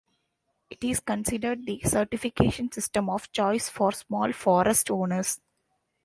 It 0.71 0.83
is 0.83 0.99
considered 0.99 1.63
the 1.63 1.79
certification 1.83 2.71
system 2.71 3.07
of 3.07 3.31
choice 3.31 3.69
for 3.69 3.91
small 3.91 4.33
forest 4.33 4.89
owners. 4.89 5.39